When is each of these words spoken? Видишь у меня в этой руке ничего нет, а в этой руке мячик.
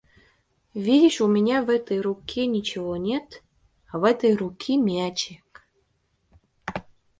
Видишь 0.73 1.21
у 1.21 1.27
меня 1.27 1.61
в 1.61 1.69
этой 1.69 2.01
руке 2.01 2.47
ничего 2.47 2.97
нет, 2.97 3.43
а 3.91 3.99
в 3.99 4.03
этой 4.03 4.33
руке 4.35 4.75
мячик. 4.77 5.63